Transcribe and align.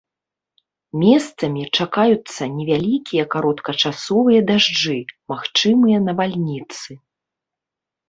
Месцамі 1.03 1.61
чакаюцца 1.77 2.43
невялікія 2.57 3.23
кароткачасовыя 3.37 4.39
дажджы, 4.51 4.99
магчымыя 5.37 5.97
навальніцы. 6.11 6.91